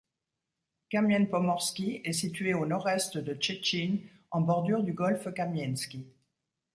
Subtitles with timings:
[0.91, 3.97] Kamień Pomorski est située à au nord-est de Szczecin,
[4.31, 6.07] en bordure du golfe Kamieński.